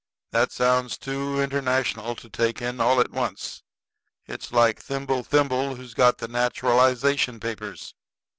"That 0.31 0.51
sounds 0.51 0.97
too 0.97 1.39
international 1.39 2.15
to 2.15 2.27
take 2.27 2.59
in 2.59 2.81
all 2.81 2.99
at 2.99 3.11
once. 3.11 3.61
It's 4.25 4.51
like 4.51 4.81
'thimble, 4.81 5.21
thimble, 5.21 5.75
who's 5.75 5.93
got 5.93 6.17
the 6.17 6.27
naturalization 6.27 7.39
papers?'" 7.39 7.93